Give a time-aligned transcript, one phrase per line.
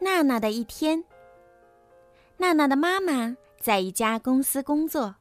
[0.00, 1.02] 娜娜的一天。
[2.36, 5.14] 娜娜的妈妈在一家公司工作。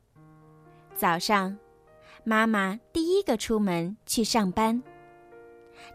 [0.96, 1.58] 早上，
[2.24, 4.82] 妈妈第一个出门去上班。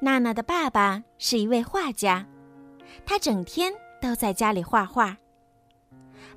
[0.00, 2.26] 娜娜的爸爸是一位画家，
[3.06, 5.16] 他整天都在家里画画。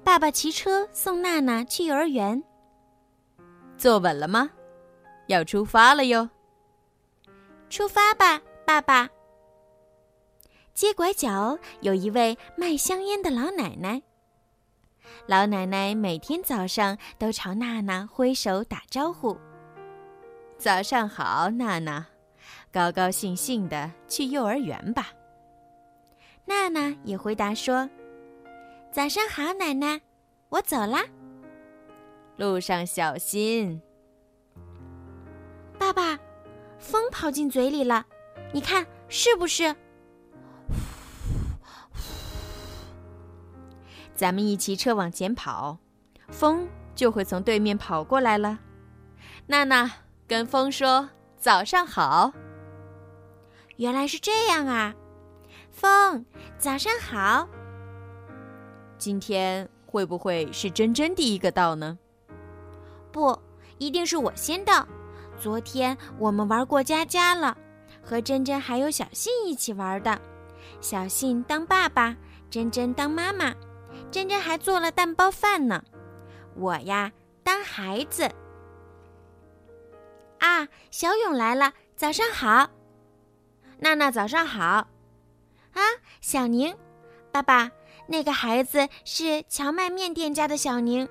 [0.03, 2.43] 爸爸骑车送娜娜去幼儿园。
[3.77, 4.51] 坐稳了吗？
[5.27, 6.29] 要出发了哟。
[7.69, 9.09] 出发吧，爸爸。
[10.75, 14.01] 街拐角有一位卖香烟的老奶奶。
[15.25, 19.37] 老奶奶每天早上都朝娜娜挥手打招呼
[20.59, 22.05] ：“早上好，娜娜，
[22.73, 25.13] 高高兴兴的去幼儿园吧。”
[26.43, 27.89] 娜娜也回答说
[28.91, 30.01] ：“早上好，奶奶，
[30.49, 31.05] 我走啦。”
[32.35, 33.81] 路上小心。
[35.79, 36.19] 爸爸，
[36.79, 38.05] 风跑进嘴里了，
[38.51, 39.73] 你看是不是？
[44.15, 45.77] 咱们一骑车往前跑，
[46.29, 48.59] 风就会从对面跑过来了。
[49.47, 49.91] 娜娜
[50.25, 52.31] 跟风说：“早上好。”
[53.75, 54.95] 原来是这样啊！
[55.69, 56.25] 风，
[56.57, 57.47] 早上好。
[58.97, 61.99] 今天会不会是珍珍第一个到呢？
[63.11, 63.37] 不，
[63.77, 64.87] 一定是我先到。
[65.37, 67.57] 昨天我们玩过家家了，
[68.01, 70.17] 和珍珍还有小信一起玩的。
[70.79, 72.15] 小信当爸爸，
[72.49, 73.53] 珍珍当妈妈。
[74.15, 75.83] 珍珍还做了蛋包饭呢，
[76.55, 77.11] 我呀
[77.43, 78.23] 当孩子。
[80.39, 82.69] 啊，小勇来了，早上好。
[83.77, 84.87] 娜娜早上好。
[85.73, 85.81] 啊，
[86.21, 86.73] 小宁，
[87.29, 87.69] 爸爸，
[88.07, 91.05] 那个孩子是荞麦面店家的小宁，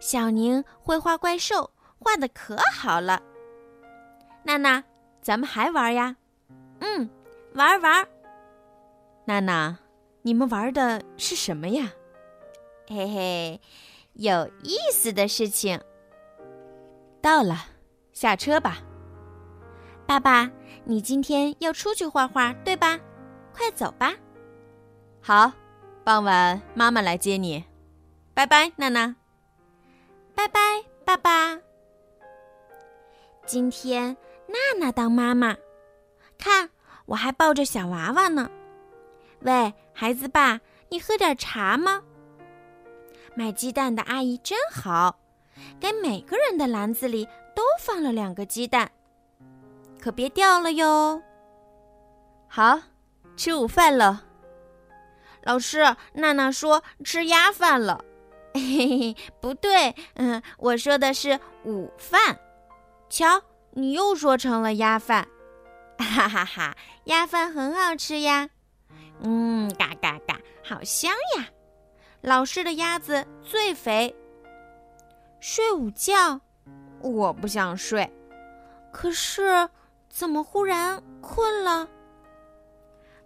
[0.00, 3.22] 小宁会画怪兽，画的可好了。
[4.42, 4.82] 娜娜，
[5.22, 6.16] 咱们还玩呀？
[6.80, 7.08] 嗯，
[7.54, 8.04] 玩玩。
[9.24, 9.78] 娜娜，
[10.22, 11.92] 你们玩的是什么呀？
[12.92, 13.60] 嘿嘿，
[14.14, 15.80] 有意思的事情。
[17.22, 17.66] 到了，
[18.12, 18.78] 下车吧。
[20.08, 20.50] 爸爸，
[20.82, 22.98] 你今天要出去画画，对吧？
[23.54, 24.12] 快走吧。
[25.20, 25.52] 好，
[26.02, 27.64] 傍晚妈妈来接你。
[28.34, 29.14] 拜拜，娜娜。
[30.34, 30.60] 拜拜，
[31.04, 31.60] 爸爸。
[33.46, 34.16] 今天
[34.48, 35.56] 娜娜当妈妈，
[36.36, 36.68] 看
[37.06, 38.50] 我还抱着小娃娃呢。
[39.42, 42.02] 喂，孩子爸，你喝点茶吗？
[43.34, 45.18] 卖鸡蛋的阿姨真好，
[45.78, 48.90] 给每个人的篮子里都放了两个鸡蛋，
[50.00, 51.22] 可别掉了哟。
[52.48, 52.80] 好，
[53.36, 54.24] 吃午饭了。
[55.42, 58.04] 老师，娜娜说吃鸭饭了。
[58.52, 62.38] 嘿嘿，不对，嗯，我说的是午饭。
[63.08, 65.28] 瞧，你又说成了鸭饭。
[65.98, 68.50] 哈哈哈，鸭饭很好吃呀。
[69.22, 71.46] 嗯，嘎嘎嘎，好香呀。
[72.22, 74.14] 老师的鸭子最肥。
[75.40, 76.38] 睡午觉，
[77.00, 78.10] 我不想睡，
[78.92, 79.68] 可是
[80.10, 81.88] 怎么忽然困了？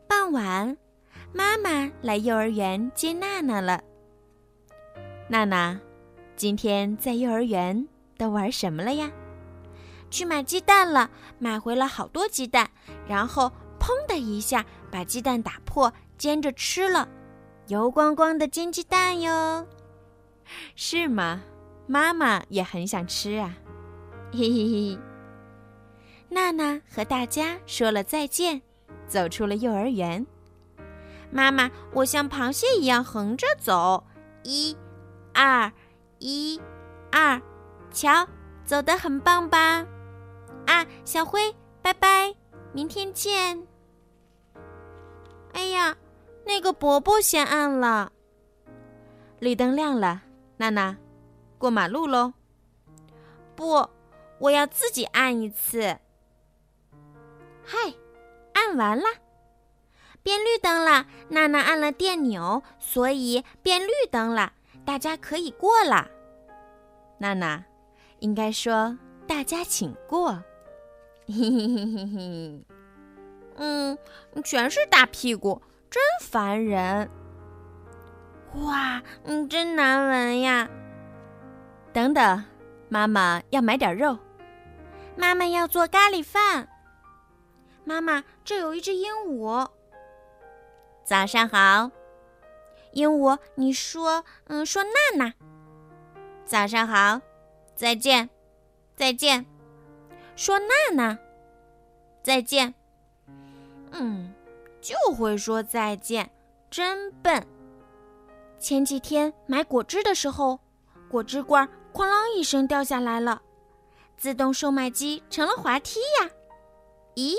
[0.07, 0.77] 傍晚，
[1.33, 3.83] 妈妈来幼儿园接娜娜了。
[5.29, 5.81] 娜娜，
[6.37, 9.11] 今天在幼儿园都玩什么了呀？
[10.09, 11.11] 去买鸡蛋了，
[11.41, 12.71] 买回了好多鸡蛋，
[13.09, 13.51] 然后
[13.81, 17.09] 砰的一下把鸡蛋打破，煎着吃了。
[17.67, 19.67] 油光光的煎鸡蛋哟，
[20.77, 21.43] 是吗？
[21.87, 23.55] 妈妈也很想吃啊！
[24.33, 24.99] 嘿嘿嘿。
[26.29, 28.61] 娜娜和大家说了再见，
[29.07, 30.27] 走出了幼儿园。
[31.31, 34.05] 妈妈，我像螃蟹一样横着走，
[34.43, 34.77] 一、
[35.33, 35.73] 二、
[36.19, 36.61] 一、
[37.11, 37.41] 二，
[37.91, 38.29] 瞧，
[38.67, 39.87] 走得很棒吧？
[40.67, 42.35] 啊，小灰，拜拜，
[42.73, 43.67] 明天见。
[45.53, 45.97] 哎呀！
[46.45, 48.13] 那个伯伯先按了，
[49.41, 50.23] 绿灯亮了，
[50.59, 50.97] 娜娜，
[51.59, 52.35] 过马路喽。
[53.57, 53.89] 不，
[54.39, 55.97] 我要自己按一次。
[57.65, 57.79] 嗨，
[58.53, 59.05] 按完了，
[60.23, 61.07] 变绿灯了。
[61.29, 64.53] 娜娜按了电钮，所以变绿灯了，
[64.85, 66.11] 大家可以过了。
[67.19, 67.65] 娜娜，
[68.19, 70.33] 应该说大家请过。
[71.27, 72.65] 嘿嘿嘿嘿嘿，
[73.57, 73.99] 嗯，
[74.45, 75.63] 全是大屁股。
[75.95, 77.09] 真烦人！
[78.55, 80.69] 哇，嗯，真难闻呀。
[81.93, 82.45] 等等，
[82.89, 84.19] 妈妈要买点肉。
[85.17, 86.69] 妈妈要做咖喱饭。
[87.85, 89.69] 妈妈，这有一只鹦鹉。
[91.05, 91.93] 早上好，
[92.91, 95.33] 鹦鹉，你说，嗯，说娜娜。
[96.45, 97.21] 早上好，
[97.77, 98.29] 再见，
[98.97, 99.47] 再见，
[100.35, 101.17] 说娜娜，
[102.21, 102.75] 再见。
[103.93, 104.35] 嗯。
[104.85, 106.31] 就会说再见，
[106.71, 107.43] 真笨。
[108.59, 110.61] 前几天买果汁的时候，
[111.09, 113.41] 果汁罐哐啷一声掉下来了，
[114.19, 116.31] 自动售卖机成了滑梯呀！
[117.15, 117.35] 咦，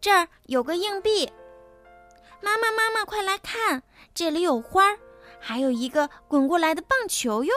[0.00, 1.32] 这儿有个硬币。
[2.42, 3.80] 妈妈，妈妈，快来看，
[4.12, 4.98] 这里有花儿，
[5.38, 7.54] 还有一个滚过来的棒球哟。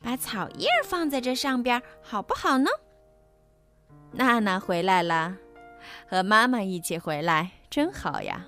[0.00, 2.70] 把草叶放在这上边，好不好呢？
[4.12, 5.36] 娜娜回来了，
[6.08, 8.46] 和妈妈一起回来真好呀。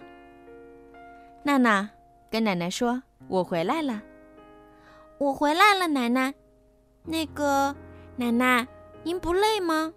[1.42, 1.90] 娜娜
[2.30, 4.00] 跟奶奶说：“我回来了，
[5.18, 6.32] 我回来了，奶奶。
[7.02, 7.74] 那个
[8.14, 8.64] 奶奶，
[9.02, 9.92] 您不累吗？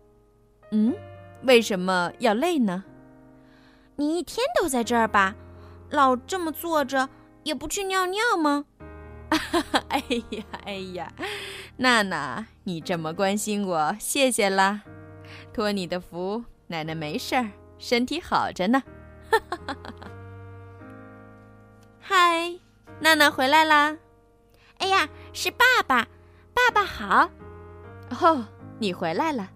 [0.71, 0.95] 嗯，
[1.43, 2.83] 为什么要累呢？
[3.97, 5.35] 你一天都在这儿吧，
[5.91, 7.07] 老这么坐着，
[7.43, 8.65] 也不去尿尿吗？”
[9.89, 11.13] 哎呀，哎呀，
[11.77, 14.81] 娜娜，你这么关心我，谢谢啦。
[15.53, 18.81] 托你的福，奶奶没事儿，身体好着呢。
[21.99, 22.59] 嗨，
[22.99, 23.95] 娜娜回来啦！
[24.79, 26.07] 哎呀，是爸爸，
[26.53, 27.29] 爸爸好。
[28.21, 28.45] 哦，
[28.79, 29.49] 你回来了，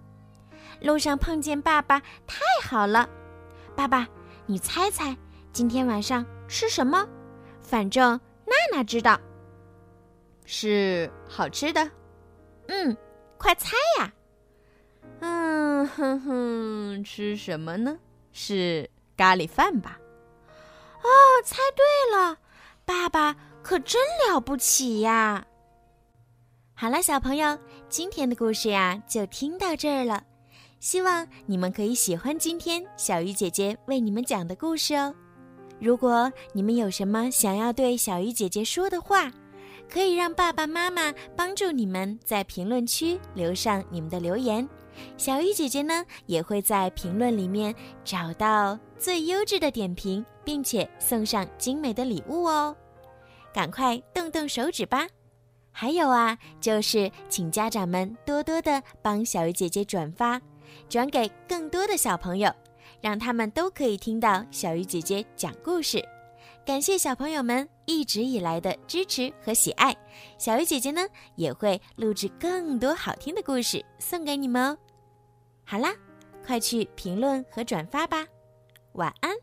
[0.82, 3.10] 路上碰见爸爸，太好了。
[3.76, 4.08] 爸爸，
[4.46, 5.16] 你猜猜
[5.52, 7.08] 今天晚上吃什么？
[7.62, 9.20] 反正娜娜知道。
[10.46, 11.90] 是好吃的，
[12.68, 12.96] 嗯，
[13.38, 14.14] 快猜呀！
[15.22, 17.98] 嗯哼哼，吃什么呢？
[18.34, 18.90] 是
[19.24, 19.98] 咖喱饭吧？
[21.02, 21.08] 哦，
[21.46, 22.38] 猜对了，
[22.84, 25.48] 爸爸可真了不起呀！
[26.74, 30.22] 好了，小朋友，今天的故事呀就听到这儿了。
[30.82, 35.16] 希望你们可以喜欢今天小鱼姐姐为你们讲的故事哦。
[35.80, 39.32] 如果你们有什么想要对小鱼姐姐说的话，
[39.90, 44.68] 可以让爸爸妈妈帮助你们在评论区留上你们的留言，
[45.18, 47.74] 小鱼姐姐呢也会在评论里面
[48.04, 52.76] 找到最优质的点评，并且送上精美的礼物哦。
[53.54, 55.08] 赶快动动手指吧！
[55.72, 60.42] 还有啊，就是请家长们多多的帮小鱼姐姐转发，
[60.88, 62.52] 转给更多的小朋友，
[63.02, 66.04] 让他们都可以听到小鱼姐姐讲故事。
[66.66, 69.94] 感谢小朋友们一直以来的支持和喜爱，
[70.38, 71.02] 小鱼姐姐呢
[71.36, 74.78] 也会录制更多好听的故事送给你们哦。
[75.66, 75.94] 好啦，
[76.46, 78.26] 快去评论和转发吧，
[78.94, 79.36] 晚安。